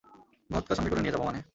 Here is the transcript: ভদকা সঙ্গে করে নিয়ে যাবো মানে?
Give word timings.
ভদকা 0.49 0.73
সঙ্গে 0.75 0.91
করে 0.91 1.01
নিয়ে 1.01 1.13
যাবো 1.15 1.25
মানে? 1.25 1.41